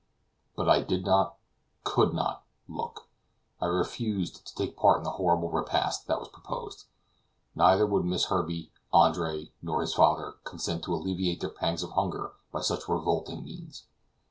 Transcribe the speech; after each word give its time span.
But 0.55 0.67
I 0.67 0.81
did 0.81 1.05
not, 1.05 1.37
could 1.83 2.11
not, 2.11 2.43
look. 2.67 3.07
I 3.61 3.67
refused 3.67 4.43
to 4.47 4.55
take 4.55 4.75
part 4.75 4.97
in 4.97 5.03
the 5.03 5.11
horrible 5.11 5.51
repast 5.51 6.07
that 6.07 6.17
was 6.17 6.27
proposed. 6.29 6.85
Neither 7.53 7.85
would 7.85 8.05
Miss 8.05 8.25
Herbey, 8.31 8.71
Andre, 8.91 9.51
nor 9.61 9.81
his 9.81 9.93
father, 9.93 10.37
consent 10.43 10.83
to 10.85 10.95
alleviate 10.95 11.39
their 11.39 11.51
pangs 11.51 11.83
of 11.83 11.91
hunger 11.91 12.31
by 12.51 12.61
such 12.61 12.89
revolting 12.89 13.43
means. 13.43 13.83